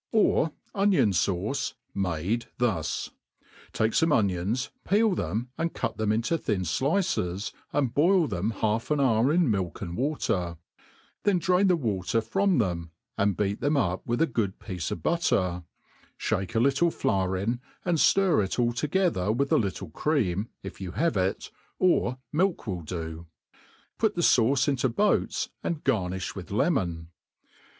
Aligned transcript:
Or 0.11 0.53
onion 0.73 1.11
fauce, 1.11 1.75
made 1.93 2.47
thus:' 2.57 3.11
take 3.71 3.91
fome 3.91 4.11
onions, 4.11 4.71
peel 4.83 5.13
them, 5.13 5.49
and 5.59 5.75
cut 5.75 5.97
them 5.97 6.11
into 6.11 6.39
thin 6.39 6.61
flices, 6.63 7.51
and 7.71 7.93
boil 7.93 8.25
them 8.25 8.49
half 8.49 8.89
an 8.89 8.99
hour 8.99 9.31
in 9.31 9.51
milk 9.51 9.79
and 9.79 9.95
water; 9.95 10.57
then 11.21 11.37
drain 11.37 11.67
the 11.67 11.75
water 11.75 12.19
from 12.19 12.57
> 12.57 12.57
them, 12.57 12.89
and 13.15 13.37
beat 13.37 13.61
them 13.61 13.77
up 13.77 14.01
with 14.03 14.23
a 14.23 14.25
good 14.25 14.57
piece 14.57 14.89
of 14.89 15.03
butter; 15.03 15.65
fliake 16.19 16.55
a' 16.55 16.59
little 16.59 16.89
flour 16.89 17.37
in, 17.37 17.61
and 17.85 17.99
ftir 17.99 18.43
it 18.43 18.57
all 18.57 18.73
together 18.73 19.31
with 19.31 19.51
a 19.51 19.57
little 19.57 19.91
cream, 19.91 20.49
if 20.63 20.81
you 20.81 20.93
W^ 20.93 21.15
it 21.29 21.51
(or 21.77 22.17
milk 22.31 22.65
will 22.65 22.81
do] 22.81 23.27
\ 23.57 23.97
put 23.99 24.15
the 24.15 24.21
fauce 24.23 24.67
into 24.67 24.89
boats, 24.89 25.49
and 25.63 25.83
gar 25.83 26.09
JJifli 26.09 26.33
with 26.33 26.49
lemon. 26.49 27.09